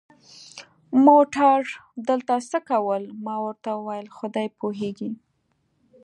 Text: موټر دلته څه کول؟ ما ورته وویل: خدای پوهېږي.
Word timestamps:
موټر 1.05 1.59
دلته 2.09 2.33
څه 2.49 2.59
کول؟ 2.69 3.03
ما 3.25 3.35
ورته 3.45 3.69
وویل: 3.75 4.07
خدای 4.17 4.47
پوهېږي. 4.59 5.11